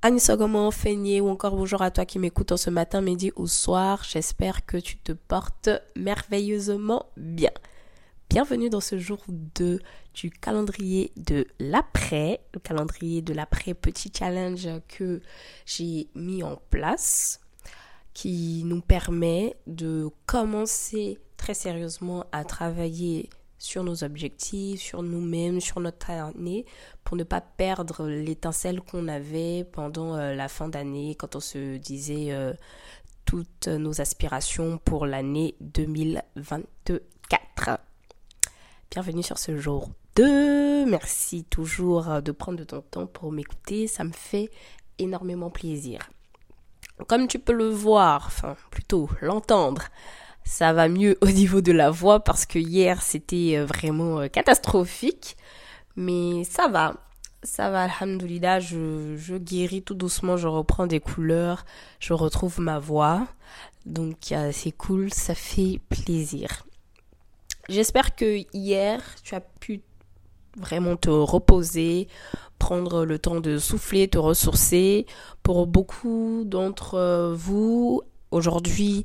Comment 0.00 0.70
Feigné 0.70 1.20
ou 1.20 1.28
encore 1.28 1.56
bonjour 1.56 1.82
à 1.82 1.90
toi 1.90 2.06
qui 2.06 2.20
m'écoute 2.20 2.52
en 2.52 2.56
ce 2.56 2.70
matin, 2.70 3.00
midi 3.00 3.32
ou 3.34 3.48
soir? 3.48 4.04
J'espère 4.04 4.64
que 4.64 4.76
tu 4.76 4.96
te 4.96 5.10
portes 5.10 5.70
merveilleusement 5.96 7.06
bien. 7.16 7.50
Bienvenue 8.30 8.70
dans 8.70 8.80
ce 8.80 8.96
jour 8.96 9.18
2 9.28 9.80
du 10.14 10.30
calendrier 10.30 11.10
de 11.16 11.48
l'après, 11.58 12.40
le 12.54 12.60
calendrier 12.60 13.22
de 13.22 13.34
l'après 13.34 13.74
petit 13.74 14.12
challenge 14.16 14.68
que 14.86 15.20
j'ai 15.66 16.06
mis 16.14 16.44
en 16.44 16.60
place 16.70 17.40
qui 18.14 18.62
nous 18.64 18.80
permet 18.80 19.56
de 19.66 20.10
commencer 20.26 21.18
très 21.36 21.54
sérieusement 21.54 22.24
à 22.30 22.44
travailler 22.44 23.30
sur 23.58 23.82
nos 23.82 24.04
objectifs, 24.04 24.80
sur 24.80 25.02
nous-mêmes, 25.02 25.60
sur 25.60 25.80
notre 25.80 26.10
année, 26.10 26.64
pour 27.04 27.16
ne 27.16 27.24
pas 27.24 27.40
perdre 27.40 28.06
l'étincelle 28.06 28.80
qu'on 28.80 29.08
avait 29.08 29.64
pendant 29.64 30.14
euh, 30.14 30.34
la 30.34 30.48
fin 30.48 30.68
d'année, 30.68 31.16
quand 31.16 31.36
on 31.36 31.40
se 31.40 31.76
disait 31.76 32.32
euh, 32.32 32.52
toutes 33.24 33.68
nos 33.68 34.00
aspirations 34.00 34.78
pour 34.78 35.06
l'année 35.06 35.56
2024. 35.60 37.80
Bienvenue 38.90 39.22
sur 39.22 39.38
ce 39.38 39.58
jour 39.58 39.90
2. 40.16 40.86
Merci 40.86 41.44
toujours 41.44 42.08
euh, 42.08 42.20
de 42.20 42.32
prendre 42.32 42.64
ton 42.64 42.80
temps 42.80 43.06
pour 43.06 43.32
m'écouter. 43.32 43.86
Ça 43.86 44.04
me 44.04 44.12
fait 44.12 44.50
énormément 44.98 45.50
plaisir. 45.50 46.10
Comme 47.06 47.28
tu 47.28 47.38
peux 47.38 47.52
le 47.52 47.68
voir, 47.68 48.24
enfin 48.26 48.56
plutôt 48.70 49.08
l'entendre, 49.20 49.84
ça 50.48 50.72
va 50.72 50.88
mieux 50.88 51.18
au 51.20 51.26
niveau 51.26 51.60
de 51.60 51.72
la 51.72 51.90
voix 51.90 52.20
parce 52.24 52.46
que 52.46 52.58
hier 52.58 53.02
c'était 53.02 53.58
euh, 53.58 53.66
vraiment 53.66 54.20
euh, 54.20 54.28
catastrophique. 54.28 55.36
Mais 55.94 56.42
ça 56.44 56.68
va, 56.68 56.94
ça 57.42 57.70
va, 57.70 57.82
alhamdoulilah, 57.82 58.58
je, 58.58 59.16
je 59.18 59.34
guéris 59.36 59.82
tout 59.82 59.94
doucement, 59.94 60.38
je 60.38 60.48
reprends 60.48 60.86
des 60.86 61.00
couleurs, 61.00 61.66
je 62.00 62.14
retrouve 62.14 62.60
ma 62.60 62.78
voix. 62.78 63.26
Donc 63.84 64.32
c'est 64.52 64.72
cool, 64.72 65.12
ça 65.12 65.34
fait 65.34 65.80
plaisir. 65.88 66.64
J'espère 67.68 68.14
que 68.14 68.44
hier 68.54 69.02
tu 69.22 69.34
as 69.34 69.40
pu 69.40 69.82
vraiment 70.56 70.96
te 70.96 71.10
reposer, 71.10 72.06
prendre 72.58 73.04
le 73.04 73.18
temps 73.18 73.40
de 73.40 73.58
souffler, 73.58 74.08
te 74.08 74.18
ressourcer. 74.18 75.06
Pour 75.42 75.66
beaucoup 75.66 76.44
d'entre 76.46 77.32
vous, 77.34 78.02
aujourd'hui, 78.30 79.04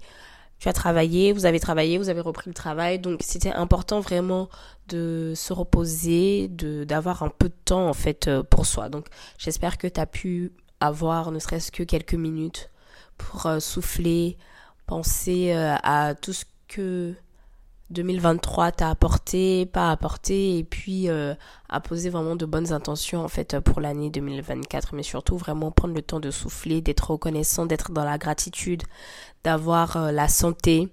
tu 0.60 0.70
as 0.70 0.74
travaillé, 0.74 1.34
vous 1.34 1.46
avez 1.46 1.60
travaillé, 1.60 1.98
vous 1.98 2.10
avez 2.10 2.22
repris 2.22 2.50
le 2.50 2.54
travail. 2.54 3.00
Donc 3.00 3.20
c'était 3.22 3.52
important 3.52 4.00
vraiment 4.00 4.50
de 4.88 5.34
se 5.36 5.54
reposer, 5.54 6.48
de 6.48 6.84
d'avoir 6.84 7.24
un 7.24 7.30
peu 7.30 7.50
de 7.50 7.56
temps 7.66 7.88
en 7.88 7.94
fait 7.94 8.28
euh, 8.28 8.44
pour 8.44 8.66
soi. 8.66 8.90
Donc 8.90 9.08
j'espère 9.38 9.78
que 9.78 9.88
tu 9.88 10.00
as 10.00 10.06
pu 10.06 10.54
avoir 10.80 11.32
ne 11.32 11.40
serait-ce 11.40 11.72
que 11.72 11.84
quelques 11.84 12.14
minutes 12.14 12.70
pour 13.18 13.46
euh, 13.46 13.60
souffler, 13.60 14.38
penser 14.86 15.54
euh, 15.54 15.76
à 15.84 16.16
tout 16.16 16.34
ce 16.34 16.46
que 16.68 17.14
2023 17.94 18.72
t'a 18.74 18.90
apporté, 18.90 19.66
pas 19.66 19.92
apporté, 19.92 20.58
et 20.58 20.64
puis 20.64 21.10
euh, 21.10 21.34
à 21.70 21.80
vraiment 21.80 22.36
de 22.36 22.46
bonnes 22.46 22.74
intentions 22.74 23.24
en 23.24 23.28
fait 23.28 23.60
pour 23.60 23.80
l'année 23.80 24.10
2024, 24.10 24.96
mais 24.96 25.04
surtout 25.04 25.38
vraiment 25.38 25.72
prendre 25.72 25.94
le 25.94 26.02
temps 26.02 26.20
de 26.20 26.32
souffler, 26.32 26.82
d'être 26.82 27.12
reconnaissant, 27.12 27.66
d'être 27.66 27.92
dans 27.92 28.04
la 28.04 28.18
gratitude, 28.18 28.84
d'avoir 29.44 29.96
euh, 29.96 30.12
la 30.12 30.28
santé, 30.28 30.90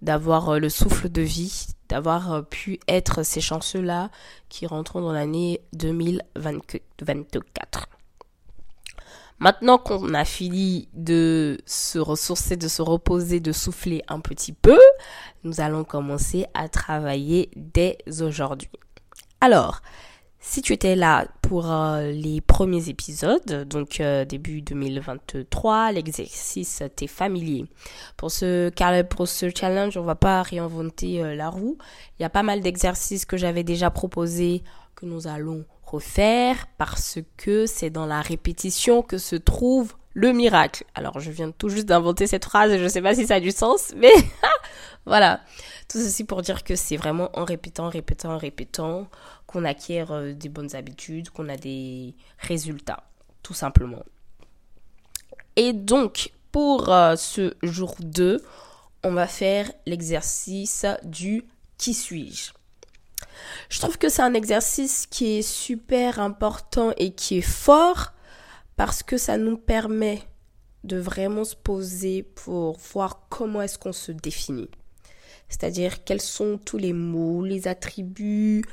d'avoir 0.00 0.50
euh, 0.50 0.58
le 0.58 0.70
souffle 0.70 1.10
de 1.10 1.22
vie, 1.22 1.66
d'avoir 1.88 2.46
pu 2.46 2.78
être 2.88 3.24
ces 3.24 3.40
chanceux-là 3.40 4.10
qui 4.48 4.66
rentrent 4.66 5.00
dans 5.00 5.12
l'année 5.12 5.60
2024. 5.74 7.99
Maintenant 9.40 9.78
qu'on 9.78 10.12
a 10.12 10.26
fini 10.26 10.88
de 10.92 11.58
se 11.64 11.98
ressourcer, 11.98 12.56
de 12.56 12.68
se 12.68 12.82
reposer, 12.82 13.40
de 13.40 13.52
souffler 13.52 14.02
un 14.08 14.20
petit 14.20 14.52
peu, 14.52 14.78
nous 15.44 15.62
allons 15.62 15.82
commencer 15.82 16.44
à 16.52 16.68
travailler 16.68 17.50
dès 17.56 17.96
aujourd'hui. 18.20 18.68
Alors, 19.40 19.80
si 20.40 20.60
tu 20.60 20.74
étais 20.74 20.94
là 20.94 21.26
pour 21.40 21.70
euh, 21.70 22.10
les 22.12 22.42
premiers 22.42 22.90
épisodes, 22.90 23.66
donc 23.66 24.00
euh, 24.00 24.26
début 24.26 24.60
2023, 24.60 25.92
l'exercice 25.92 26.82
t'est 26.94 27.06
familier. 27.06 27.64
Pour 28.18 28.30
ce, 28.30 28.70
pour 29.04 29.26
ce 29.26 29.50
challenge, 29.54 29.96
on 29.96 30.02
va 30.02 30.16
pas 30.16 30.42
réinventer 30.42 31.22
euh, 31.22 31.34
la 31.34 31.48
roue. 31.48 31.78
Il 32.18 32.22
y 32.22 32.26
a 32.26 32.30
pas 32.30 32.42
mal 32.42 32.60
d'exercices 32.60 33.24
que 33.24 33.38
j'avais 33.38 33.64
déjà 33.64 33.90
proposés 33.90 34.62
que 34.96 35.06
nous 35.06 35.26
allons 35.26 35.64
refaire 35.90 36.66
parce 36.78 37.18
que 37.36 37.66
c'est 37.66 37.90
dans 37.90 38.06
la 38.06 38.20
répétition 38.20 39.02
que 39.02 39.18
se 39.18 39.36
trouve 39.36 39.94
le 40.14 40.32
miracle. 40.32 40.84
Alors, 40.94 41.20
je 41.20 41.30
viens 41.30 41.50
tout 41.50 41.68
juste 41.68 41.86
d'inventer 41.86 42.26
cette 42.26 42.44
phrase 42.44 42.72
et 42.72 42.78
je 42.78 42.84
ne 42.84 42.88
sais 42.88 43.02
pas 43.02 43.14
si 43.14 43.26
ça 43.26 43.36
a 43.36 43.40
du 43.40 43.50
sens, 43.50 43.92
mais 43.96 44.12
voilà. 45.06 45.40
Tout 45.88 45.98
ceci 45.98 46.24
pour 46.24 46.42
dire 46.42 46.62
que 46.62 46.76
c'est 46.76 46.96
vraiment 46.96 47.30
en 47.34 47.44
répétant, 47.44 47.88
répétant, 47.88 48.38
répétant 48.38 49.08
qu'on 49.46 49.64
acquiert 49.64 50.12
euh, 50.12 50.32
des 50.32 50.48
bonnes 50.48 50.76
habitudes, 50.76 51.30
qu'on 51.30 51.48
a 51.48 51.56
des 51.56 52.14
résultats, 52.38 53.04
tout 53.42 53.54
simplement. 53.54 54.04
Et 55.56 55.72
donc, 55.72 56.30
pour 56.52 56.92
euh, 56.92 57.16
ce 57.16 57.54
jour 57.62 57.96
2, 58.00 58.42
on 59.02 59.12
va 59.12 59.26
faire 59.26 59.70
l'exercice 59.86 60.86
du 61.02 61.44
qui 61.78 61.94
suis-je. 61.94 62.52
Je 63.68 63.78
trouve 63.80 63.98
que 63.98 64.08
c'est 64.08 64.22
un 64.22 64.34
exercice 64.34 65.06
qui 65.06 65.38
est 65.38 65.42
super 65.42 66.20
important 66.20 66.92
et 66.96 67.12
qui 67.12 67.38
est 67.38 67.42
fort 67.42 68.12
parce 68.76 69.02
que 69.02 69.16
ça 69.16 69.36
nous 69.36 69.56
permet 69.56 70.22
de 70.84 70.96
vraiment 70.96 71.44
se 71.44 71.56
poser 71.56 72.22
pour 72.22 72.78
voir 72.92 73.26
comment 73.28 73.62
est-ce 73.62 73.78
qu'on 73.78 73.92
se 73.92 74.12
définit. 74.12 74.70
C'est-à-dire 75.48 76.04
quels 76.04 76.20
sont 76.20 76.58
tous 76.64 76.78
les 76.78 76.92
mots, 76.92 77.44
les 77.44 77.68
attributs, 77.68 78.64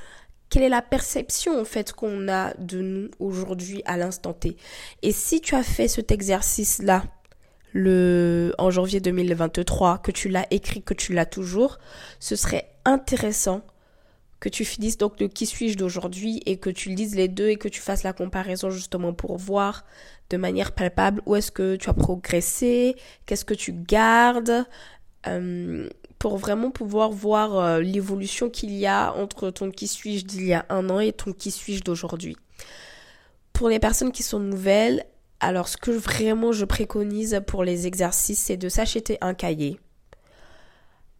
quelle 0.50 0.64
est 0.64 0.70
la 0.70 0.82
perception 0.82 1.60
en 1.60 1.66
fait 1.66 1.92
qu'on 1.92 2.30
a 2.30 2.54
de 2.56 2.82
nous 2.82 3.10
aujourd'hui 3.20 3.82
à 3.86 3.98
l'instant 3.98 4.34
T. 4.34 4.56
Et 5.02 5.12
si 5.12 5.42
tu 5.42 5.56
as 5.56 5.64
fait 5.64 5.88
cet 5.88 6.12
exercice 6.12 6.82
là 6.82 7.04
le 7.74 8.54
en 8.58 8.72
janvier 8.72 9.02
2023 9.02 9.98
que 10.00 10.12
tu 10.12 10.30
l'as 10.30 10.48
écrit 10.52 10.82
que 10.82 10.94
tu 10.94 11.14
l'as 11.14 11.26
toujours, 11.26 11.80
ce 12.20 12.36
serait 12.36 12.70
intéressant 12.86 13.62
que 14.40 14.50
tu 14.50 14.66
finisses 14.66 14.98
donc 14.98 15.20
le 15.20 15.28
qui 15.28 15.46
suis-je 15.46 15.78
d'aujourd'hui 15.78 16.42
et 16.46 16.58
que 16.58 16.70
tu 16.70 16.90
lises 16.90 17.16
les 17.16 17.28
deux 17.28 17.50
et 17.50 17.56
que 17.56 17.68
tu 17.68 17.82
fasses 17.82 18.04
la 18.04 18.14
comparaison 18.14 18.70
justement 18.70 19.14
pour 19.14 19.38
voir 19.38 19.84
de 20.30 20.38
manière 20.38 20.74
palpable 20.74 21.22
où 21.26 21.36
est-ce 21.36 21.52
que 21.52 21.76
tu 21.76 21.90
as 21.90 21.94
progressé, 21.94 22.96
qu'est-ce 23.26 23.46
que 23.46 23.54
tu 23.54 23.74
gardes, 23.74 24.66
euh, 25.26 25.90
pour 26.20 26.38
vraiment 26.38 26.72
pouvoir 26.72 27.12
voir 27.12 27.58
euh, 27.58 27.80
l'évolution 27.80 28.50
qu'il 28.50 28.72
y 28.72 28.86
a 28.86 29.14
entre 29.14 29.50
ton 29.50 29.72
qui 29.72 29.88
suis-je 29.88 30.26
d'il 30.26 30.46
y 30.46 30.54
a 30.54 30.66
un 30.70 30.90
an 30.90 31.00
et 31.00 31.14
ton 31.14 31.34
qui 31.34 31.52
suis-je 31.52 31.84
d'aujourd'hui. 31.84 32.38
Pour 33.54 33.70
les 33.70 33.80
personnes 33.80 34.12
qui 34.12 34.24
sont 34.24 34.40
nouvelles, 34.40 35.06
alors 35.40 35.68
ce 35.68 35.78
que 35.78 35.92
vraiment 35.92 36.52
je 36.52 36.66
préconise 36.66 37.42
pour 37.48 37.64
les 37.64 37.88
exercices, 37.88 38.40
c'est 38.40 38.58
de 38.58 38.70
s'acheter 38.70 39.18
un 39.22 39.34
cahier 39.34 39.80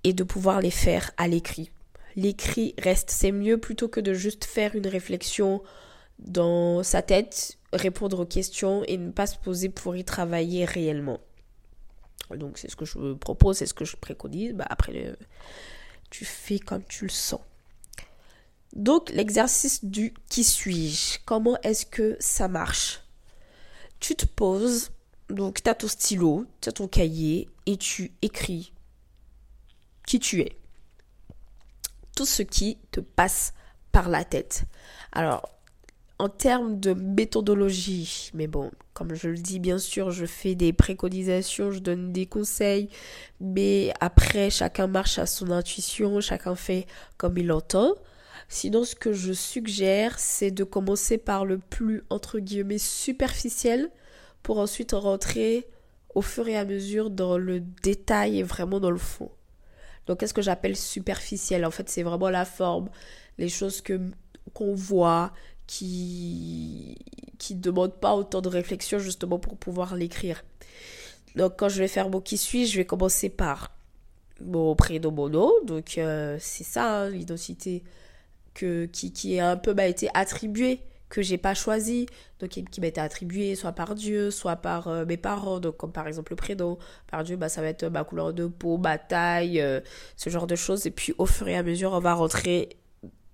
et 0.04 0.14
de 0.14 0.24
pouvoir 0.24 0.62
les 0.62 0.72
faire 0.72 1.12
à 1.18 1.28
l'écrit. 1.28 1.72
L'écrit 2.18 2.74
reste, 2.80 3.12
c'est 3.12 3.32
mieux 3.32 3.60
plutôt 3.60 3.88
que 3.88 4.02
de 4.02 4.14
juste 4.14 4.44
faire 4.44 4.76
une 4.76 4.88
réflexion 4.88 5.64
dans 6.20 6.82
sa 6.82 7.04
tête, 7.04 7.60
répondre 7.72 8.20
aux 8.20 8.26
questions 8.26 8.84
et 8.86 8.98
ne 8.98 9.12
pas 9.12 9.28
se 9.28 9.38
poser 9.38 9.70
pour 9.70 9.96
y 9.96 10.04
travailler 10.04 10.66
réellement. 10.66 11.20
Donc 12.32 12.58
c'est 12.58 12.70
ce 12.70 12.76
que 12.76 12.86
je 12.86 13.14
propose, 13.14 13.58
c'est 13.58 13.68
ce 13.68 13.76
que 13.76 13.86
je 13.86 13.96
préconise. 13.96 14.54
Bah, 14.54 14.66
après, 14.68 15.16
tu 16.10 16.26
fais 16.26 16.58
comme 16.58 16.84
tu 16.84 17.06
le 17.06 17.12
sens. 17.12 17.42
Donc 18.74 19.12
l'exercice 19.12 19.86
du 19.86 20.14
qui 20.28 20.44
suis-je? 20.44 21.20
Comment 21.24 21.62
est-ce 21.62 21.86
que 21.86 22.18
ça 22.20 22.48
marche? 22.48 23.02
Tu 24.00 24.16
te 24.16 24.26
poses, 24.26 24.90
donc 25.30 25.62
tu 25.62 25.70
as 25.70 25.76
ton 25.76 25.88
stylo, 25.88 26.48
tu 26.62 26.70
as 26.70 26.72
ton 26.72 26.88
cahier 26.88 27.48
et 27.68 27.78
tu 27.78 28.12
écris 28.24 28.74
qui 30.08 30.20
tu 30.20 30.42
es. 30.42 30.57
Tout 32.18 32.26
ce 32.26 32.42
qui 32.42 32.80
te 32.92 33.00
passe 33.00 33.54
par 33.92 34.10
la 34.10 34.24
tête. 34.24 34.64
Alors, 35.12 35.48
en 36.18 36.30
termes 36.30 36.80
de 36.80 36.94
méthodologie, 36.94 38.32
mais 38.34 38.48
bon, 38.48 38.72
comme 38.96 39.14
je 39.14 39.30
le 39.30 39.38
dis, 39.38 39.60
bien 39.60 39.78
sûr, 39.78 40.10
je 40.10 40.26
fais 40.26 40.56
des 40.56 40.74
préconisations, 40.74 41.70
je 41.70 41.78
donne 41.78 42.12
des 42.12 42.26
conseils, 42.26 42.90
mais 43.40 43.94
après, 44.00 44.50
chacun 44.50 44.88
marche 44.88 45.20
à 45.20 45.28
son 45.28 45.52
intuition, 45.52 46.20
chacun 46.20 46.56
fait 46.56 46.88
comme 47.18 47.38
il 47.38 47.52
entend. 47.52 47.94
Sinon, 48.50 48.84
ce 48.84 48.96
que 48.96 49.14
je 49.14 49.32
suggère, 49.32 50.18
c'est 50.18 50.50
de 50.50 50.64
commencer 50.64 51.20
par 51.20 51.46
le 51.46 51.60
plus, 51.60 52.04
entre 52.10 52.40
guillemets, 52.40 52.80
superficiel, 52.80 53.92
pour 54.42 54.58
ensuite 54.58 54.94
rentrer 54.94 55.68
au 56.16 56.24
fur 56.24 56.48
et 56.48 56.58
à 56.58 56.66
mesure 56.66 57.12
dans 57.12 57.38
le 57.38 57.60
détail 57.60 58.40
et 58.40 58.44
vraiment 58.44 58.80
dans 58.80 58.90
le 58.90 58.98
fond. 58.98 59.30
Donc, 60.08 60.20
qu'est-ce 60.20 60.34
que 60.34 60.42
j'appelle 60.42 60.76
superficiel? 60.76 61.66
En 61.66 61.72
fait, 61.72 61.90
c'est 61.90 62.04
vraiment 62.04 62.30
la 62.30 62.46
forme, 62.46 62.90
les 63.38 63.50
choses 63.50 63.82
que 63.82 64.00
qu'on 64.54 64.74
voit, 64.74 65.34
qui 65.68 66.98
qui 67.38 67.56
demande 67.56 67.94
pas 68.00 68.16
autant 68.16 68.42
de 68.42 68.50
réflexion 68.50 69.00
justement 69.00 69.38
pour 69.38 69.58
pouvoir 69.58 69.96
l'écrire. 69.96 70.44
Donc 71.36 71.54
quand 71.58 71.70
je 71.70 71.80
vais 71.80 71.88
faire 71.88 72.10
mon 72.10 72.22
qui 72.22 72.38
suis, 72.38 72.66
je 72.66 72.78
vais 72.78 72.86
commencer 72.86 73.30
par 73.30 73.72
mon 74.42 74.76
prénom, 74.76 75.12
mon 75.12 75.30
nom. 75.30 75.52
Donc 75.66 75.98
euh, 75.98 76.38
c'est 76.40 76.64
ça 76.64 77.04
hein, 77.04 77.10
l'identité 77.10 77.84
que 78.54 78.86
qui 78.86 79.12
qui 79.12 79.40
un 79.40 79.58
peu 79.58 79.74
m'a 79.74 79.88
été 79.88 80.10
attribuée 80.14 80.82
que 81.10 81.22
j'ai 81.22 81.38
pas 81.38 81.54
choisi 81.54 82.06
donc 82.40 82.50
qui 82.50 82.82
m'a 82.82 82.88
été 82.88 83.00
attribuée 83.00 83.56
soit 83.56 83.72
par 83.72 83.96
Dieu 83.96 84.30
soit 84.30 84.58
par 84.58 84.88
euh, 84.88 85.06
mes 85.06 85.18
parents 85.18 85.60
donc 85.60 85.78
comme 85.78 85.92
par 85.92 86.08
exemple 86.08 86.34
le 86.34 86.36
prénom 86.36 86.78
par 87.10 87.24
Dieu 87.24 87.38
bah 87.38 87.48
ça 87.48 87.62
va 87.62 87.68
être 87.68 87.86
ma 87.86 88.04
couleur 88.04 88.34
de 88.34 88.48
peau 88.48 88.78
ma 88.78 88.98
taille 88.98 89.62
euh, 89.62 89.80
ce 90.18 90.30
genre 90.30 90.48
de 90.48 90.56
choses 90.56 90.86
et 90.86 90.92
puis 90.92 91.14
au 91.18 91.26
fur 91.26 91.48
et 91.48 91.56
à 91.56 91.64
mesure 91.64 91.94
on 91.94 92.00
va 92.00 92.14
rentrer 92.14 92.78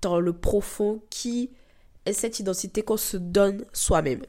dans 0.01 0.19
le 0.19 0.33
profond 0.33 1.01
qui 1.09 1.49
et 2.05 2.13
cette 2.13 2.39
identité 2.39 2.81
qu'on 2.81 2.97
se 2.97 3.17
donne 3.17 3.65
soi-même. 3.73 4.23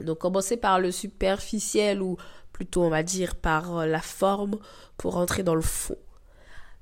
Donc 0.00 0.18
commencer 0.18 0.56
par 0.56 0.80
le 0.80 0.90
superficiel 0.90 2.02
ou 2.02 2.16
plutôt 2.52 2.82
on 2.82 2.90
va 2.90 3.02
dire 3.02 3.36
par 3.36 3.78
euh, 3.78 3.86
la 3.86 4.00
forme 4.00 4.58
pour 4.96 5.16
entrer 5.16 5.42
dans 5.42 5.54
le 5.54 5.60
fond. 5.60 5.96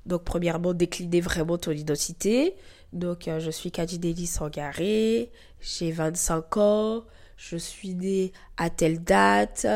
Donc 0.05 0.23
premièrement 0.23 0.73
décliner 0.73 1.21
vraiment 1.21 1.57
ton 1.57 1.71
identité. 1.71 2.55
Donc 2.93 3.27
euh, 3.27 3.39
je 3.39 3.51
suis 3.51 3.71
Kadideli 3.71 4.27
Sangaré, 4.27 5.31
j'ai 5.61 5.91
25 5.91 6.57
ans, 6.57 7.03
je 7.37 7.57
suis 7.57 7.93
née 7.93 8.31
à 8.57 8.69
telle 8.69 9.03
date, 9.03 9.67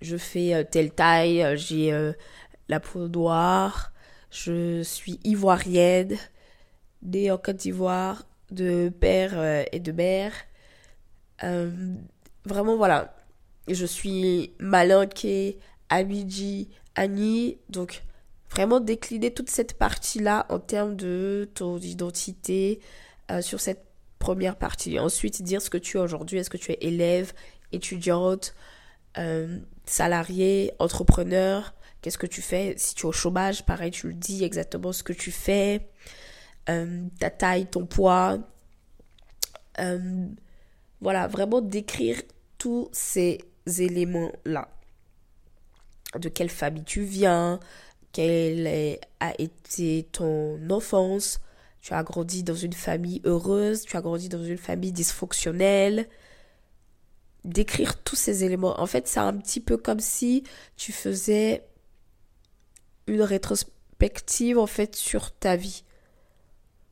je 0.00 0.16
fais 0.16 0.54
euh, 0.54 0.64
telle 0.68 0.92
taille, 0.92 1.56
j'ai 1.56 2.12
la 2.68 2.80
peau 2.80 3.08
noire, 3.08 3.92
je 4.30 4.82
suis 4.82 5.20
ivoirienne, 5.24 6.16
née 7.02 7.30
en 7.30 7.38
Côte 7.38 7.56
d'Ivoire, 7.56 8.24
de 8.50 8.88
père 8.88 9.32
euh, 9.34 9.64
et 9.72 9.80
de 9.80 9.92
mère. 9.92 10.32
Euh, 11.42 11.70
vraiment, 12.44 12.76
voilà. 12.76 13.16
Je 13.68 13.86
suis 13.86 14.52
Malinké, 14.58 15.58
Abidji, 15.88 16.68
Annie. 16.94 17.58
Donc, 17.68 18.02
vraiment 18.54 18.80
décliner 18.80 19.32
toute 19.32 19.50
cette 19.50 19.78
partie-là 19.78 20.46
en 20.48 20.58
termes 20.58 20.96
de 20.96 21.50
ton 21.54 21.78
identité 21.78 22.80
euh, 23.30 23.42
sur 23.42 23.60
cette 23.60 23.84
première 24.18 24.56
partie. 24.56 24.98
Ensuite, 24.98 25.42
dire 25.42 25.60
ce 25.60 25.70
que 25.70 25.78
tu 25.78 25.96
es 25.96 26.00
aujourd'hui. 26.00 26.38
Est-ce 26.38 26.50
que 26.50 26.56
tu 26.56 26.72
es 26.72 26.78
élève, 26.80 27.32
étudiante, 27.72 28.54
salarié, 29.84 30.72
entrepreneur? 30.78 31.74
Qu'est-ce 32.04 32.18
que 32.18 32.26
tu 32.26 32.42
fais? 32.42 32.74
Si 32.76 32.94
tu 32.94 33.06
es 33.06 33.08
au 33.08 33.12
chômage, 33.12 33.64
pareil, 33.64 33.90
tu 33.90 34.08
le 34.08 34.12
dis 34.12 34.44
exactement 34.44 34.92
ce 34.92 35.02
que 35.02 35.14
tu 35.14 35.30
fais. 35.30 35.88
Euh, 36.68 37.04
ta 37.18 37.30
taille, 37.30 37.66
ton 37.66 37.86
poids. 37.86 38.38
Euh, 39.80 40.26
voilà, 41.00 41.26
vraiment 41.28 41.62
décrire 41.62 42.20
tous 42.58 42.90
ces 42.92 43.40
éléments-là. 43.66 44.68
De 46.18 46.28
quelle 46.28 46.50
famille 46.50 46.84
tu 46.84 47.04
viens, 47.04 47.58
quelle 48.14 48.98
a 49.18 49.34
été 49.38 50.08
ton 50.12 50.70
enfance, 50.70 51.40
tu 51.82 51.92
as 51.92 52.02
grandi 52.04 52.44
dans 52.44 52.54
une 52.54 52.72
famille 52.72 53.20
heureuse, 53.24 53.82
tu 53.82 53.96
as 53.96 54.00
grandi 54.00 54.28
dans 54.30 54.42
une 54.42 54.56
famille 54.56 54.92
dysfonctionnelle. 54.92 56.08
Décrire 57.44 58.02
tous 58.02 58.16
ces 58.16 58.44
éléments. 58.44 58.80
En 58.80 58.86
fait, 58.86 59.08
c'est 59.08 59.20
un 59.20 59.36
petit 59.36 59.60
peu 59.60 59.76
comme 59.76 60.00
si 60.00 60.44
tu 60.76 60.92
faisais 60.92 61.66
une 63.06 63.20
rétrospective 63.20 64.58
en 64.58 64.66
fait 64.66 64.94
sur 64.96 65.30
ta 65.32 65.56
vie 65.56 65.82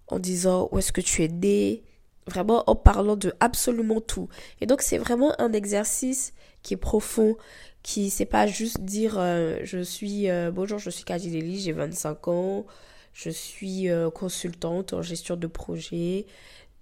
en 0.08 0.18
disant 0.18 0.68
où 0.72 0.78
est-ce 0.78 0.92
que 0.92 1.00
tu 1.00 1.22
es 1.22 1.28
né, 1.28 1.84
vraiment 2.26 2.64
en 2.68 2.76
parlant 2.76 3.16
de 3.16 3.32
absolument 3.40 4.00
tout. 4.00 4.28
Et 4.60 4.66
donc 4.66 4.82
c'est 4.82 4.98
vraiment 4.98 5.38
un 5.40 5.52
exercice 5.52 6.32
qui 6.62 6.74
est 6.74 6.78
profond, 6.78 7.36
qui 7.82 8.10
c'est 8.10 8.26
pas 8.26 8.46
juste 8.46 8.80
dire 8.80 9.18
euh, 9.18 9.58
je 9.64 9.82
suis 9.82 10.30
euh, 10.30 10.50
bonjour, 10.52 10.78
je 10.78 10.90
suis 10.90 11.04
Kadileli, 11.04 11.60
j'ai 11.60 11.72
25 11.72 12.28
ans, 12.28 12.66
je 13.12 13.30
suis 13.30 13.90
euh, 13.90 14.10
consultante 14.10 14.92
en 14.92 15.02
gestion 15.02 15.36
de 15.36 15.46
projet, 15.46 16.26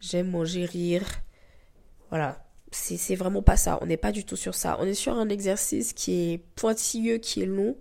j'aime 0.01 0.31
manger 0.31 0.65
rire. 0.65 1.05
Voilà, 2.11 2.45
c'est 2.73 3.15
vraiment 3.15 3.43
pas 3.43 3.57
ça, 3.57 3.79
on 3.83 3.87
n'est 3.87 3.97
pas 3.97 4.13
du 4.13 4.25
tout 4.25 4.37
sur 4.37 4.55
ça. 4.55 4.77
On 4.81 4.85
est 4.85 4.95
sur 4.95 5.15
un 5.15 5.29
exercice 5.29 5.93
qui 5.93 6.33
est 6.33 6.39
pointilleux, 6.57 7.19
qui 7.19 7.43
est 7.43 7.47
long, 7.47 7.77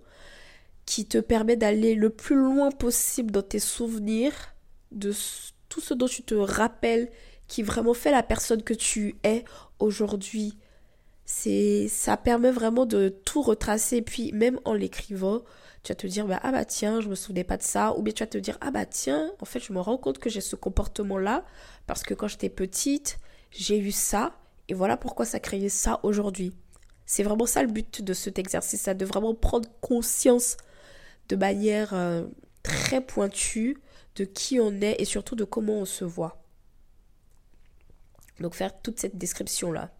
qui 0.86 1.04
te 1.04 1.18
permet 1.18 1.56
d'aller 1.56 1.94
le 1.94 2.10
plus 2.10 2.36
loin 2.36 2.70
possible 2.70 3.30
dans 3.30 3.42
tes 3.42 3.58
souvenirs 3.58 4.32
de 4.92 5.12
tout 5.68 5.80
ce 5.80 5.94
dont 5.94 6.08
tu 6.08 6.22
te 6.22 6.34
rappelles 6.34 7.10
qui 7.50 7.64
vraiment 7.64 7.94
fait 7.94 8.12
la 8.12 8.22
personne 8.22 8.62
que 8.62 8.72
tu 8.72 9.16
es 9.24 9.44
aujourd'hui. 9.80 10.56
C'est 11.24 11.88
ça 11.88 12.16
permet 12.16 12.52
vraiment 12.52 12.86
de 12.86 13.08
tout 13.08 13.42
retracer 13.42 14.02
puis 14.02 14.30
même 14.32 14.60
en 14.64 14.72
l'écrivant, 14.72 15.42
tu 15.82 15.90
vas 15.90 15.96
te 15.96 16.06
dire 16.06 16.26
bah, 16.26 16.38
ah 16.44 16.52
bah 16.52 16.64
tiens, 16.64 17.00
je 17.00 17.08
me 17.08 17.16
souvenais 17.16 17.42
pas 17.42 17.56
de 17.56 17.64
ça 17.64 17.96
ou 17.98 18.02
bien 18.02 18.14
tu 18.14 18.22
vas 18.22 18.28
te 18.28 18.38
dire 18.38 18.56
ah 18.60 18.70
bah 18.70 18.86
tiens, 18.86 19.32
en 19.40 19.44
fait, 19.44 19.58
je 19.58 19.72
me 19.72 19.80
rends 19.80 19.98
compte 19.98 20.18
que 20.18 20.30
j'ai 20.30 20.40
ce 20.40 20.54
comportement 20.54 21.18
là 21.18 21.44
parce 21.88 22.04
que 22.04 22.14
quand 22.14 22.28
j'étais 22.28 22.48
petite, 22.48 23.18
j'ai 23.50 23.78
eu 23.78 23.90
ça 23.90 24.32
et 24.68 24.74
voilà 24.74 24.96
pourquoi 24.96 25.26
ça 25.26 25.40
créait 25.40 25.68
ça 25.68 25.98
aujourd'hui. 26.04 26.52
C'est 27.04 27.24
vraiment 27.24 27.46
ça 27.46 27.64
le 27.64 27.68
but 27.72 28.00
de 28.02 28.14
cet 28.14 28.38
exercice, 28.38 28.80
ça 28.80 28.94
de 28.94 29.04
vraiment 29.04 29.34
prendre 29.34 29.68
conscience 29.80 30.56
de 31.28 31.34
manière 31.34 31.94
euh, 31.94 32.26
très 32.62 33.00
pointue 33.00 33.76
de 34.14 34.24
qui 34.24 34.60
on 34.60 34.80
est 34.80 35.00
et 35.00 35.04
surtout 35.04 35.34
de 35.34 35.44
comment 35.44 35.80
on 35.80 35.84
se 35.84 36.04
voit. 36.04 36.39
Donc 38.40 38.54
faire 38.54 38.80
toute 38.80 38.98
cette 38.98 39.16
description-là. 39.16 39.90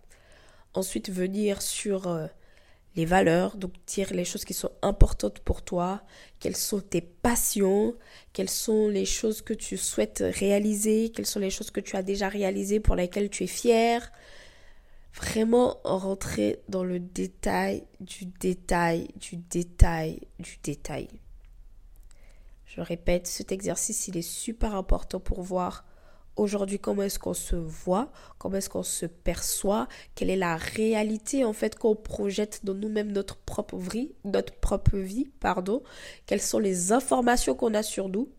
Ensuite 0.75 1.11
venir 1.11 1.63
sur 1.63 2.09
euh, 2.09 2.27
les 2.97 3.05
valeurs, 3.05 3.57
donc 3.57 3.73
dire 3.87 4.13
les 4.13 4.25
choses 4.25 4.45
qui 4.45 4.55
sont 4.55 4.73
importantes 4.83 5.41
pour 5.41 5.63
toi, 5.63 6.03
quelles 6.41 6.57
sont 6.57 6.81
tes 6.81 7.01
passions, 7.01 7.95
quelles 8.33 8.51
sont 8.51 8.89
les 8.89 9.05
choses 9.05 9.43
que 9.43 9.55
tu 9.55 9.77
souhaites 9.77 10.25
réaliser, 10.27 11.11
quelles 11.11 11.27
sont 11.27 11.41
les 11.41 11.51
choses 11.51 11.71
que 11.71 11.81
tu 11.81 11.97
as 11.97 12.03
déjà 12.03 12.29
réalisées 12.29 12.81
pour 12.81 12.97
lesquelles 12.97 13.31
tu 13.31 13.45
es 13.45 13.49
fier. 13.49 14.11
Vraiment 15.13 15.79
rentrer 15.85 16.61
dans 16.69 16.85
le 16.85 17.01
détail 17.01 17.85
du 17.99 18.27
détail, 18.27 19.09
du 19.17 19.37
détail, 19.37 20.21
du 20.39 20.59
détail. 20.63 21.09
Je 22.67 22.81
répète, 22.81 23.27
cet 23.27 23.51
exercice, 23.51 24.07
il 24.07 24.17
est 24.17 24.23
super 24.23 24.77
important 24.77 25.19
pour 25.19 25.43
voir 25.43 25.85
aujourd'hui 26.41 26.79
comment 26.79 27.03
est-ce 27.03 27.19
qu'on 27.19 27.35
se 27.35 27.57
voit, 27.57 28.11
comment 28.39 28.57
est-ce 28.57 28.71
qu'on 28.71 28.83
se 28.83 29.07
perçoit, 29.07 29.89
quelle 30.15 30.31
est 30.31 30.37
la 30.37 30.57
réalité 30.57 31.45
en 31.45 31.53
fait 31.53 31.77
qu'on 31.77 31.95
projette 31.95 32.61
dans 32.65 32.75
nous-mêmes 32.75 33.13
notre 33.13 33.37
propre 33.37 33.77
vie, 33.77 34.13
notre 34.25 34.55
propre 34.55 34.97
vie, 34.97 35.31
pardon, 35.41 35.83
quelles 36.27 36.41
sont 36.41 36.59
les 36.59 36.93
informations 36.93 37.55
qu'on 37.55 37.75
a 37.75 37.83
sur 37.83 38.09
nous. 38.09 38.31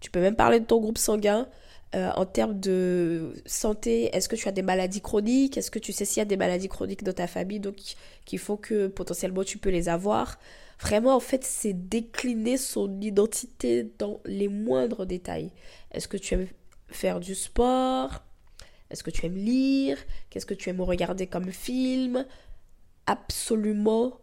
Tu 0.00 0.10
peux 0.10 0.20
même 0.20 0.36
parler 0.36 0.60
de 0.60 0.64
ton 0.64 0.80
groupe 0.80 0.98
sanguin, 0.98 1.48
euh, 1.96 2.08
en 2.14 2.24
termes 2.24 2.60
de 2.60 3.34
santé, 3.46 4.14
est-ce 4.14 4.28
que 4.28 4.36
tu 4.36 4.46
as 4.46 4.52
des 4.52 4.62
maladies 4.62 5.00
chroniques? 5.00 5.58
Est-ce 5.58 5.72
que 5.72 5.80
tu 5.80 5.92
sais 5.92 6.04
s'il 6.04 6.20
y 6.20 6.22
a 6.22 6.24
des 6.24 6.36
maladies 6.36 6.68
chroniques 6.68 7.02
dans 7.02 7.12
ta 7.12 7.26
famille, 7.26 7.58
donc 7.58 7.76
qu'il 8.24 8.38
faut 8.38 8.56
que 8.56 8.86
potentiellement 8.86 9.42
tu 9.42 9.58
peux 9.58 9.70
les 9.70 9.88
avoir? 9.88 10.38
Vraiment, 10.80 11.14
en 11.16 11.20
fait, 11.20 11.44
c'est 11.44 11.72
décliner 11.74 12.56
son 12.56 13.00
identité 13.00 13.90
dans 13.98 14.20
les 14.24 14.48
moindres 14.48 15.04
détails. 15.04 15.50
Est-ce 15.90 16.06
que 16.06 16.16
tu 16.16 16.34
aimes 16.34 16.46
faire 16.90 17.20
du 17.20 17.34
sport? 17.34 18.22
Est-ce 18.90 19.02
que 19.02 19.10
tu 19.10 19.26
aimes 19.26 19.36
lire? 19.36 19.98
Qu'est-ce 20.28 20.46
que 20.46 20.54
tu 20.54 20.68
aimes 20.68 20.80
regarder 20.80 21.26
comme 21.26 21.50
film? 21.50 22.26
Absolument 23.06 24.20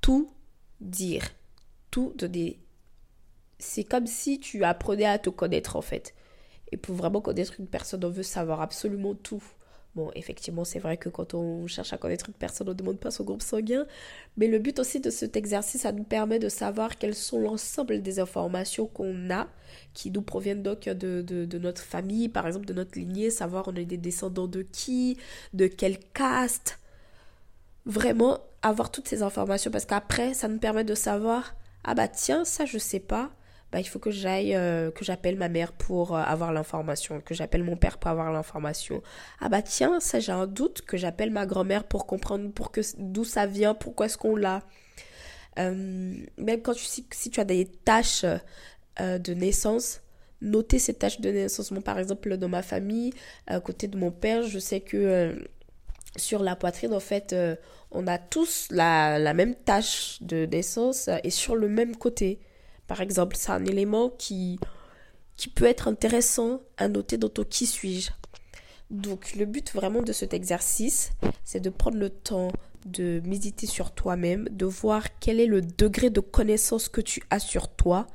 tout 0.00 0.30
dire. 0.80 1.24
Tout 1.90 2.12
donner. 2.16 2.60
C'est 3.58 3.84
comme 3.84 4.06
si 4.06 4.38
tu 4.40 4.64
apprenais 4.64 5.04
à 5.04 5.18
te 5.18 5.30
connaître 5.30 5.76
en 5.76 5.82
fait. 5.82 6.14
Et 6.70 6.76
pour 6.76 6.94
vraiment 6.94 7.20
connaître 7.20 7.58
une 7.58 7.66
personne, 7.66 8.04
on 8.04 8.10
veut 8.10 8.22
savoir 8.22 8.60
absolument 8.60 9.14
tout. 9.14 9.42
Bon, 9.94 10.10
effectivement, 10.14 10.64
c'est 10.64 10.78
vrai 10.78 10.96
que 10.96 11.08
quand 11.08 11.34
on 11.34 11.66
cherche 11.66 11.92
à 11.92 11.98
connaître 11.98 12.28
une 12.28 12.34
personne, 12.34 12.68
on 12.68 12.72
ne 12.72 12.76
demande 12.76 13.00
pas 13.00 13.10
son 13.10 13.24
groupe 13.24 13.42
sanguin. 13.42 13.86
Mais 14.36 14.46
le 14.46 14.58
but 14.58 14.78
aussi 14.78 15.00
de 15.00 15.10
cet 15.10 15.36
exercice, 15.36 15.80
ça 15.82 15.92
nous 15.92 16.04
permet 16.04 16.38
de 16.38 16.48
savoir 16.48 16.98
quelles 16.98 17.14
sont 17.14 17.40
l'ensemble 17.40 18.00
des 18.02 18.20
informations 18.20 18.86
qu'on 18.86 19.30
a, 19.30 19.48
qui 19.94 20.10
nous 20.10 20.22
proviennent 20.22 20.62
donc 20.62 20.88
de, 20.88 21.22
de, 21.22 21.58
notre 21.58 21.82
famille, 21.82 22.28
par 22.28 22.46
exemple 22.46 22.66
de 22.66 22.74
notre 22.74 22.98
lignée, 22.98 23.30
savoir 23.30 23.66
on 23.66 23.74
est 23.74 23.86
des 23.86 23.96
descendants 23.96 24.46
de 24.46 24.62
qui, 24.62 25.16
de 25.54 25.66
quel 25.66 25.98
caste. 25.98 26.78
Vraiment, 27.86 28.38
avoir 28.62 28.92
toutes 28.92 29.08
ces 29.08 29.22
informations, 29.22 29.70
parce 29.70 29.86
qu'après, 29.86 30.34
ça 30.34 30.46
nous 30.48 30.58
permet 30.58 30.84
de 30.84 30.94
savoir, 30.94 31.54
ah 31.84 31.94
bah 31.94 32.08
tiens, 32.08 32.44
ça 32.44 32.66
je 32.66 32.78
sais 32.78 33.00
pas, 33.00 33.32
bah, 33.70 33.80
il 33.80 33.84
faut 33.84 33.98
que 33.98 34.10
j'aille, 34.10 34.54
euh, 34.54 34.90
que 34.90 35.04
j'appelle 35.04 35.36
ma 35.36 35.48
mère 35.48 35.72
pour 35.72 36.16
euh, 36.16 36.22
avoir 36.22 36.52
l'information, 36.52 37.20
que 37.20 37.34
j'appelle 37.34 37.62
mon 37.62 37.76
père 37.76 37.98
pour 37.98 38.10
avoir 38.10 38.32
l'information. 38.32 39.02
Ah 39.40 39.48
bah 39.50 39.60
tiens, 39.60 40.00
ça 40.00 40.20
j'ai 40.20 40.32
un 40.32 40.46
doute, 40.46 40.82
que 40.82 40.96
j'appelle 40.96 41.30
ma 41.30 41.44
grand-mère 41.44 41.84
pour 41.84 42.06
comprendre 42.06 42.50
pour 42.52 42.70
que, 42.70 42.80
d'où 42.98 43.24
ça 43.24 43.46
vient, 43.46 43.74
pourquoi 43.74 44.06
est-ce 44.06 44.16
qu'on 44.16 44.36
l'a. 44.36 44.62
Euh, 45.58 46.16
même 46.38 46.62
quand 46.62 46.72
tu, 46.72 46.84
si, 46.84 47.06
si, 47.10 47.30
tu 47.30 47.40
as 47.40 47.44
des 47.44 47.66
tâches 47.66 48.24
de 49.00 49.32
naissance, 49.32 50.00
noter 50.40 50.80
ces 50.80 50.94
tâches 50.94 51.20
de 51.20 51.30
naissance. 51.30 51.70
Moi, 51.70 51.82
par 51.82 51.98
exemple, 52.00 52.36
dans 52.36 52.48
ma 52.48 52.62
famille, 52.62 53.12
à 53.46 53.60
côté 53.60 53.86
de 53.86 53.96
mon 53.96 54.10
père, 54.10 54.42
je 54.42 54.58
sais 54.58 54.80
que 54.80 55.46
sur 56.16 56.42
la 56.42 56.56
poitrine, 56.56 56.92
en 56.92 57.00
fait, 57.00 57.34
on 57.92 58.08
a 58.08 58.18
tous 58.18 58.68
la, 58.72 59.20
la 59.20 59.34
même 59.34 59.54
tâche 59.54 60.18
de 60.20 60.46
naissance 60.46 61.08
et 61.22 61.30
sur 61.30 61.54
le 61.54 61.68
même 61.68 61.96
côté. 61.96 62.40
Par 62.88 63.00
exemple, 63.02 63.36
c'est 63.36 63.52
un 63.52 63.64
élément 63.64 64.08
qui, 64.08 64.58
peut 65.54 65.66
être 65.66 65.86
intéressant 65.86 66.62
à 66.78 66.88
noter 66.88 67.16
dans 67.16 67.28
ton 67.28 67.44
qui 67.44 67.66
suis-je. 67.66 68.10
Donc 68.90 69.36
le 69.36 69.44
but 69.44 69.72
vraiment 69.72 70.02
de 70.02 70.12
cet 70.12 70.34
exercice, 70.34 71.10
c'est 71.44 71.60
de 71.60 71.70
prendre 71.70 71.98
le 71.98 72.10
temps 72.10 72.50
de 72.86 73.20
méditer 73.24 73.66
sur 73.66 73.92
toi-même, 73.92 74.48
de 74.50 74.64
voir 74.64 75.04
quel 75.20 75.38
est 75.38 75.46
le 75.46 75.60
degré 75.60 76.10
de 76.10 76.20
connaissance 76.20 76.88
que 76.88 77.02
tu 77.02 77.22
as 77.30 77.38
sur 77.38 77.68
toi, 77.68 78.06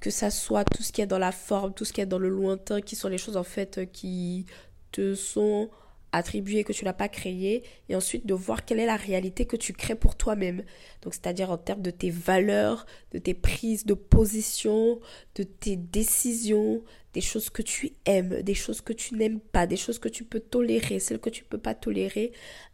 que 0.00 0.10
ça 0.10 0.30
soit 0.30 0.64
tout 0.64 0.82
ce 0.82 0.92
qui 0.92 1.00
est 1.00 1.06
dans 1.06 1.18
la 1.18 1.32
forme, 1.32 1.72
tout 1.72 1.86
ce 1.86 1.92
qui 1.92 2.02
est 2.02 2.06
dans 2.06 2.18
le 2.18 2.28
lointain, 2.28 2.82
qui 2.82 2.94
sont 2.94 3.08
les 3.08 3.18
choses 3.18 3.38
en 3.38 3.44
fait 3.44 3.90
qui 3.90 4.44
te 4.92 5.14
sont 5.14 5.70
attribué 6.12 6.62
que 6.62 6.72
tu 6.72 6.84
n'as 6.84 6.92
pas 6.92 7.08
créé 7.08 7.62
et 7.88 7.96
ensuite 7.96 8.26
de 8.26 8.34
voir 8.34 8.64
quelle 8.64 8.78
est 8.78 8.86
la 8.86 8.96
réalité 8.96 9.46
que 9.46 9.56
tu 9.56 9.72
crées 9.72 9.94
pour 9.94 10.14
toi-même. 10.14 10.62
Donc 11.00 11.14
c'est-à-dire 11.14 11.50
en 11.50 11.58
termes 11.58 11.82
de 11.82 11.90
tes 11.90 12.10
valeurs, 12.10 12.86
de 13.12 13.18
tes 13.18 13.34
prises 13.34 13.86
de 13.86 13.94
position, 13.94 15.00
de 15.34 15.42
tes 15.42 15.76
décisions, 15.76 16.82
des 17.14 17.20
choses 17.20 17.50
que 17.50 17.62
tu 17.62 17.94
aimes, 18.04 18.42
des 18.42 18.54
choses 18.54 18.80
que 18.80 18.92
tu 18.92 19.14
n'aimes 19.14 19.40
pas, 19.40 19.66
des 19.66 19.76
choses 19.76 19.98
que 19.98 20.08
tu 20.08 20.24
peux 20.24 20.40
tolérer, 20.40 20.98
celles 21.00 21.20
que 21.20 21.30
tu 21.30 21.42
ne 21.42 21.48
peux 21.48 21.58
pas 21.58 21.74
tolérer, 21.74 22.32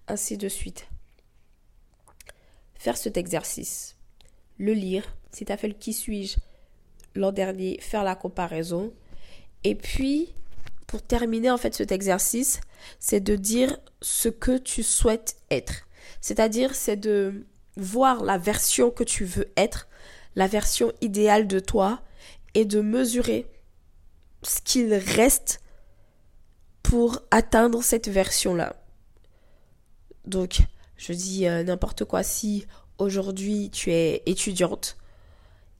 ainsi 0.08 0.36
de 0.36 0.48
suite. 0.48 0.88
Faire 2.74 2.96
cet 2.96 3.16
exercice, 3.16 3.96
le 4.58 4.72
lire, 4.72 5.16
si 5.32 5.44
tu 5.44 5.52
as 5.52 5.56
fait 5.56 5.68
le 5.68 5.74
qui 5.74 5.92
suis-je 5.92 6.36
l'an 7.14 7.32
dernier, 7.32 7.78
faire 7.80 8.04
la 8.04 8.14
comparaison 8.14 8.92
et 9.64 9.74
puis 9.74 10.34
pour 10.88 11.02
terminer 11.02 11.50
en 11.50 11.58
fait 11.58 11.74
cet 11.74 11.92
exercice, 11.92 12.60
c'est 12.98 13.20
de 13.20 13.36
dire 13.36 13.78
ce 14.00 14.28
que 14.28 14.58
tu 14.58 14.82
souhaites 14.82 15.36
être. 15.50 15.84
C'est-à-dire 16.20 16.74
c'est 16.74 16.96
de 16.96 17.46
voir 17.76 18.24
la 18.24 18.38
version 18.38 18.90
que 18.90 19.04
tu 19.04 19.24
veux 19.24 19.52
être, 19.56 19.86
la 20.34 20.48
version 20.48 20.92
idéale 21.00 21.46
de 21.46 21.60
toi 21.60 22.00
et 22.54 22.64
de 22.64 22.80
mesurer 22.80 23.46
ce 24.42 24.60
qu'il 24.62 24.94
reste 24.94 25.60
pour 26.82 27.20
atteindre 27.30 27.82
cette 27.82 28.08
version-là. 28.08 28.74
Donc, 30.24 30.60
je 30.96 31.12
dis 31.12 31.46
euh, 31.46 31.62
n'importe 31.64 32.06
quoi 32.06 32.22
si 32.22 32.66
aujourd'hui 32.96 33.70
tu 33.70 33.92
es 33.92 34.22
étudiante 34.24 34.96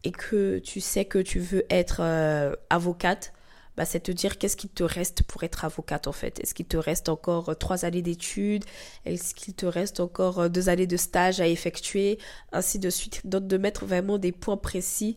et 0.05 0.13
que 0.13 0.59
tu 0.59 0.81
sais 0.81 1.07
que 1.07 1.19
tu 1.19 1.39
veux 1.39 1.65
être 1.71 2.01
euh, 2.01 2.55
avocate, 2.69 3.33
bah, 3.79 3.85
c'est 3.85 4.01
te 4.01 4.11
dire 4.11 4.39
qu'est-ce 4.39 4.57
qu'il 4.57 4.71
te 4.71 4.83
reste 4.83 5.23
pour 5.23 5.45
être 5.45 5.65
avocate 5.65 6.09
en 6.09 6.13
fait. 6.13 6.41
Est-ce 6.41 6.53
qu'il 6.53 6.67
te 6.67 6.77
reste 6.77 7.09
encore 7.09 7.51
euh, 7.51 7.55
trois 7.55 7.85
années 7.85 8.03
d'études? 8.03 8.65
Est-ce 9.05 9.37
qu'il 9.37 9.55
te 9.55 9.67
reste 9.67 10.01
encore 10.01 10.41
euh, 10.41 10.49
deux 10.49 10.69
années 10.69 10.89
de 10.89 10.97
stage 10.97 11.41
à 11.41 11.47
effectuer? 11.47 12.19
Ainsi 12.51 12.81
de 12.81 12.91
suite. 12.91 13.25
Donc 13.25 13.47
de 13.47 13.57
mettre 13.57 13.87
vraiment 13.87 14.19
des 14.19 14.33
points 14.33 14.57
précis 14.57 15.15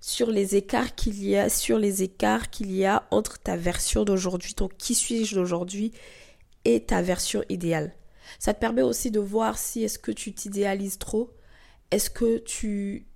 sur 0.00 0.30
les 0.30 0.56
écarts 0.56 0.94
qu'il 0.94 1.22
y 1.22 1.36
a, 1.36 1.50
sur 1.50 1.78
les 1.78 2.02
écarts 2.02 2.48
qu'il 2.48 2.72
y 2.72 2.86
a 2.86 3.06
entre 3.10 3.38
ta 3.40 3.58
version 3.58 4.04
d'aujourd'hui, 4.04 4.54
ton 4.54 4.68
qui 4.68 4.94
suis-je 4.94 5.34
d'aujourd'hui 5.34 5.92
et 6.64 6.82
ta 6.82 7.02
version 7.02 7.44
idéale. 7.50 7.92
Ça 8.38 8.54
te 8.54 8.58
permet 8.58 8.80
aussi 8.80 9.10
de 9.10 9.20
voir 9.20 9.58
si 9.58 9.84
est-ce 9.84 9.98
que 9.98 10.12
tu 10.12 10.32
t'idéalises 10.32 10.96
trop, 10.96 11.36
est-ce 11.90 12.08
que 12.08 12.38
tu 12.38 13.06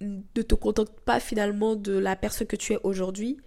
ne 0.00 0.42
te 0.42 0.56
contentes 0.56 0.98
pas 0.98 1.20
finalement 1.20 1.76
de 1.76 1.96
la 1.96 2.16
personne 2.16 2.48
que 2.48 2.56
tu 2.56 2.72
es 2.72 2.78
aujourd'hui, 2.82 3.38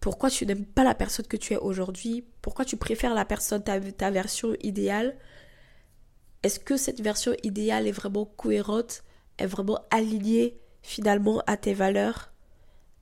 pourquoi 0.00 0.30
tu 0.30 0.46
n'aimes 0.46 0.66
pas 0.66 0.84
la 0.84 0.94
personne 0.94 1.26
que 1.26 1.36
tu 1.36 1.54
es 1.54 1.58
aujourd'hui, 1.58 2.24
pourquoi 2.42 2.64
tu 2.64 2.76
préfères 2.76 3.14
la 3.14 3.24
personne, 3.24 3.62
ta, 3.62 3.80
ta 3.80 4.10
version 4.10 4.54
idéale? 4.62 5.16
Est-ce 6.42 6.60
que 6.60 6.76
cette 6.76 7.00
version 7.00 7.34
idéale 7.42 7.86
est 7.88 7.92
vraiment 7.92 8.24
cohérente, 8.24 9.02
est 9.38 9.46
vraiment 9.46 9.80
alignée 9.90 10.58
finalement 10.82 11.42
à 11.46 11.56
tes 11.56 11.74
valeurs, 11.74 12.30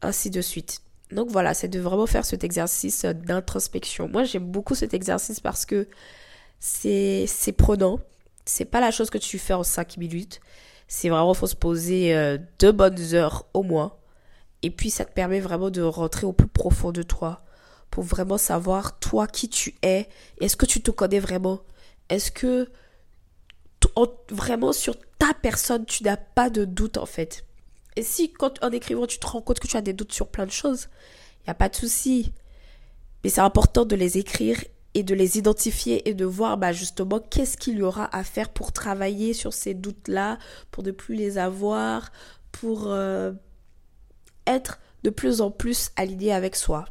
ainsi 0.00 0.30
de 0.30 0.40
suite. 0.40 0.80
Donc 1.12 1.28
voilà, 1.30 1.52
c'est 1.52 1.68
de 1.68 1.78
vraiment 1.78 2.06
faire 2.06 2.24
cet 2.24 2.42
exercice 2.42 3.04
d'introspection. 3.04 4.08
Moi, 4.08 4.24
j'aime 4.24 4.46
beaucoup 4.46 4.74
cet 4.74 4.94
exercice 4.94 5.40
parce 5.40 5.66
que 5.66 5.86
c'est 6.58 7.26
c'est 7.28 7.52
prenant. 7.52 8.00
C'est 8.46 8.64
pas 8.64 8.80
la 8.80 8.90
chose 8.90 9.10
que 9.10 9.18
tu 9.18 9.38
fais 9.38 9.52
en 9.52 9.62
5 9.62 9.98
minutes. 9.98 10.40
C'est 10.88 11.08
vraiment 11.10 11.34
faut 11.34 11.46
se 11.46 11.56
poser 11.56 12.14
euh, 12.14 12.38
deux 12.58 12.72
bonnes 12.72 13.14
heures 13.14 13.46
au 13.54 13.62
moins 13.62 13.96
et 14.64 14.70
puis 14.70 14.88
ça 14.88 15.04
te 15.04 15.12
permet 15.12 15.40
vraiment 15.40 15.68
de 15.68 15.82
rentrer 15.82 16.24
au 16.24 16.32
plus 16.32 16.48
profond 16.48 16.90
de 16.90 17.02
toi 17.02 17.44
pour 17.90 18.02
vraiment 18.02 18.38
savoir 18.38 18.98
toi 18.98 19.26
qui 19.26 19.50
tu 19.50 19.74
es. 19.82 20.08
Est-ce 20.40 20.56
que 20.56 20.64
tu 20.64 20.80
te 20.80 20.90
connais 20.90 21.18
vraiment? 21.18 21.60
Est-ce 22.08 22.32
que 22.32 22.70
vraiment 24.30 24.72
sur 24.72 24.96
ta 25.18 25.34
personne 25.34 25.84
tu 25.84 26.02
n'as 26.02 26.16
pas 26.16 26.48
de 26.48 26.64
doute 26.64 26.96
en 26.96 27.04
fait? 27.04 27.44
Et 27.96 28.02
si 28.02 28.32
quand 28.32 28.64
en 28.64 28.70
écrivant 28.70 29.06
tu 29.06 29.18
te 29.18 29.26
rends 29.26 29.42
compte 29.42 29.60
que 29.60 29.68
tu 29.68 29.76
as 29.76 29.82
des 29.82 29.92
doutes 29.92 30.14
sur 30.14 30.28
plein 30.28 30.46
de 30.46 30.50
choses, 30.50 30.88
il 31.40 31.48
n'y 31.48 31.50
a 31.50 31.54
pas 31.54 31.68
de 31.68 31.76
souci. 31.76 32.32
Mais 33.22 33.28
c'est 33.28 33.42
important 33.42 33.84
de 33.84 33.96
les 33.96 34.16
écrire 34.16 34.64
et 34.94 35.02
de 35.02 35.14
les 35.14 35.36
identifier 35.36 36.08
et 36.08 36.14
de 36.14 36.24
voir 36.24 36.56
bah, 36.56 36.72
justement 36.72 37.20
qu'est-ce 37.20 37.58
qu'il 37.58 37.76
y 37.76 37.82
aura 37.82 38.08
à 38.16 38.24
faire 38.24 38.48
pour 38.48 38.72
travailler 38.72 39.34
sur 39.34 39.52
ces 39.52 39.74
doutes-là, 39.74 40.38
pour 40.70 40.82
ne 40.84 40.90
plus 40.90 41.16
les 41.16 41.36
avoir, 41.36 42.10
pour 42.50 42.86
euh, 42.86 43.32
être 44.46 44.80
de 45.02 45.10
plus 45.10 45.40
en 45.40 45.50
plus 45.50 45.90
aligné 45.96 46.32
avec 46.32 46.56
soi. 46.56 46.86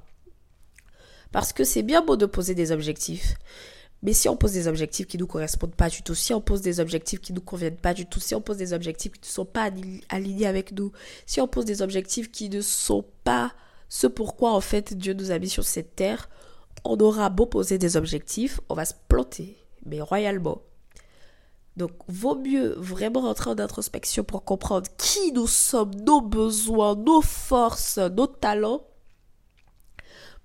Parce 1.31 1.51
que 1.51 1.63
c'est 1.63 1.81
bien 1.81 2.01
beau 2.01 2.15
de 2.15 2.25
poser 2.25 2.55
des 2.55 2.72
objectifs. 2.72 3.36
Mais 4.03 4.13
si 4.13 4.27
on 4.27 4.36
pose 4.36 4.51
des 4.51 4.67
objectifs 4.67 5.07
qui 5.07 5.17
ne 5.17 5.22
nous 5.22 5.27
correspondent 5.27 5.75
pas 5.75 5.89
du 5.89 6.03
tout, 6.03 6.13
si 6.13 6.33
on 6.33 6.41
pose 6.41 6.62
des 6.62 6.81
objectifs 6.81 7.22
qui 7.22 7.31
ne 7.31 7.38
nous 7.38 7.43
conviennent 7.43 7.77
pas 7.77 7.93
du 7.93 8.05
tout, 8.05 8.19
si 8.19 8.36
on 8.36 8.41
pose 8.41 8.57
des 8.57 8.74
objectifs 8.74 9.13
qui 9.13 9.22
ne 9.22 9.33
sont 9.33 9.45
pas 9.45 9.72
alignés 10.10 10.45
avec 10.45 10.74
nous, 10.74 10.91
si 11.25 11.39
on 11.39 11.48
pose 11.48 11.65
des 11.65 11.81
objectifs 11.81 12.29
qui 12.29 12.50
ne 12.50 12.62
sont 12.62 13.05
pas 13.24 13.53
ce 13.88 14.07
pourquoi 14.07 14.51
en 14.51 14.62
fait 14.62 14.93
Dieu 14.93 15.13
nous 15.13 15.31
a 15.31 15.39
mis 15.39 15.50
sur 15.50 15.63
cette 15.63 15.95
terre, 15.95 16.29
on 16.83 16.98
aura 16.98 17.29
beau 17.29 17.45
poser 17.45 17.77
des 17.77 17.95
objectifs, 17.95 18.60
on 18.67 18.74
va 18.74 18.86
se 18.86 18.93
planter, 19.07 19.55
mais 19.86 20.01
royalement. 20.01 20.62
Donc, 21.75 21.92
vaut 22.08 22.36
mieux 22.36 22.74
vraiment 22.77 23.22
rentrer 23.22 23.50
en 23.50 23.58
introspection 23.58 24.24
pour 24.24 24.44
comprendre 24.44 24.88
qui 24.98 25.32
nous 25.32 25.48
sommes, 25.48 25.96
nos 25.96 26.22
besoins, 26.22 26.96
nos 26.96 27.22
forces, 27.22 27.98
nos 27.98 28.27
talents, 28.27 28.86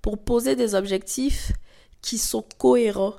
pour 0.01 0.25
poser 0.25 0.57
des 0.57 0.75
objectifs 0.75 1.53
qui 2.01 2.17
sont 2.17 2.45
cohérents 2.57 3.17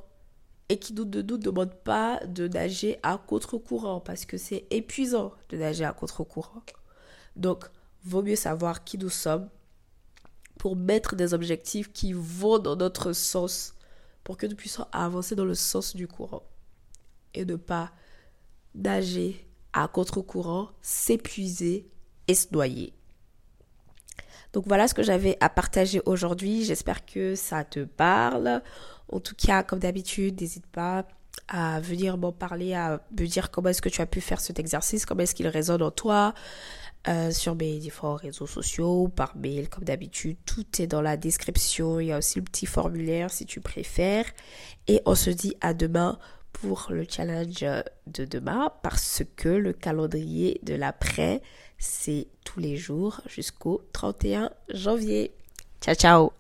et 0.70 0.80
qui 0.80 0.94
ne 0.94 1.04
nous 1.04 1.38
demandent 1.38 1.76
pas 1.84 2.20
de 2.26 2.48
nager 2.48 2.98
à 3.04 3.18
contre-courant 3.18 4.00
parce 4.00 4.26
que 4.26 4.38
c'est 4.38 4.66
épuisant 4.72 5.34
de 5.50 5.58
nager 5.58 5.86
à 5.86 5.94
contre-courant. 5.94 6.64
Donc, 7.36 7.66
vaut 8.04 8.24
mieux 8.24 8.36
savoir 8.36 8.84
qui 8.84 8.98
nous 8.98 9.10
sommes 9.10 9.50
pour 10.58 10.76
mettre 10.76 11.16
des 11.16 11.34
objectifs 11.34 11.92
qui 11.92 12.14
vont 12.14 12.60
dans 12.60 12.76
notre 12.76 13.14
sens 13.14 13.76
pour 14.24 14.38
que 14.38 14.48
nous 14.48 14.56
puissions 14.56 14.88
avancer 14.92 15.36
dans 15.36 15.46
le 15.46 15.56
sens 15.56 15.96
du 15.96 16.08
courant 16.08 16.44
et 17.34 17.46
ne 17.46 17.56
pas 17.56 17.92
nager 18.76 19.46
à 19.74 19.88
contre-courant, 19.88 20.70
s'épuiser 20.82 21.90
et 22.28 22.36
se 22.36 22.48
noyer. 22.52 22.94
Donc 24.54 24.66
voilà 24.68 24.88
ce 24.88 24.94
que 24.94 25.04
j'avais 25.04 25.38
à 25.42 25.50
partager 25.50 26.02
aujourd'hui. 26.06 26.64
J'espère 26.64 27.06
que 27.06 27.36
ça 27.36 27.64
te 27.64 27.84
parle. 27.84 28.62
En 29.12 29.20
tout 29.20 29.36
cas, 29.36 29.64
comme 29.64 29.80
d'habitude, 29.80 30.42
n'hésite 30.42 30.68
pas 30.68 31.06
à 31.48 31.80
venir 31.80 32.18
m'en 32.18 32.32
parler, 32.32 32.74
à 32.74 33.02
me 33.12 33.26
dire 33.26 33.52
comment 33.52 33.70
est-ce 33.70 33.82
que 33.82 33.90
tu 33.90 34.02
as 34.02 34.06
pu 34.06 34.22
faire 34.22 34.40
cet 34.40 34.60
exercice, 34.60 35.06
comment 35.06 35.22
est-ce 35.22 35.36
qu'il 35.36 35.48
résonne 35.48 35.82
en 35.82 35.92
toi, 35.92 36.34
euh, 37.08 37.32
sur 37.32 37.56
mes 37.56 37.78
différents 37.78 38.16
réseaux 38.16 38.48
sociaux, 38.48 39.08
par 39.08 39.36
mail, 39.38 39.70
comme 39.70 39.84
d'habitude. 39.84 40.38
Tout 40.46 40.66
est 40.82 40.88
dans 40.88 41.02
la 41.02 41.16
description. 41.16 42.00
Il 42.00 42.08
y 42.08 42.12
a 42.12 42.18
aussi 42.18 42.40
le 42.40 42.46
petit 42.46 42.66
formulaire 42.66 43.32
si 43.32 43.46
tu 43.46 43.62
préfères. 43.62 44.26
Et 44.88 45.02
on 45.06 45.16
se 45.16 45.30
dit 45.30 45.56
à 45.62 45.74
demain 45.74 46.20
pour 46.54 46.88
le 46.90 47.06
challenge 47.10 47.66
de 48.08 48.26
demain 48.26 48.72
parce 48.84 49.24
que 49.36 49.50
le 49.50 49.74
calendrier 49.74 50.60
de 50.64 50.76
l'après, 50.76 51.42
c'est 51.78 52.28
tous 52.44 52.60
les 52.60 52.78
jours 52.78 53.22
jusqu'au 53.28 53.82
31 53.94 54.52
janvier. 54.70 55.34
Ciao, 55.82 55.96
ciao 55.96 56.39